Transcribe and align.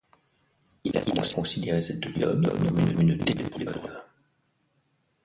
Il 0.83 0.97
a 0.97 1.05
considéré 1.35 1.79
cette 1.79 2.01
période 2.01 2.43
comme 2.57 2.99
une 3.01 3.19
terrible 3.19 3.61
épreuve. 3.63 4.01